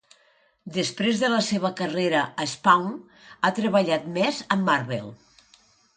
[0.77, 2.95] Després de la seva carrera a "Spawn"
[3.43, 5.13] ha treballat més amb Marvel.